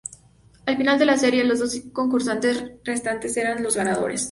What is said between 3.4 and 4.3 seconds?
los ganadores.